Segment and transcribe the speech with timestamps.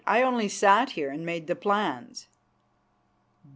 [0.07, 2.25] "I only sat here and made the plans."